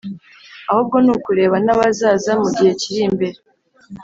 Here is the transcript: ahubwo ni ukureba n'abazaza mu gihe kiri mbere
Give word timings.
ahubwo 0.69 0.95
ni 1.03 1.11
ukureba 1.15 1.55
n'abazaza 1.65 2.31
mu 2.41 2.47
gihe 2.55 2.71
kiri 2.81 3.03
mbere 3.15 3.37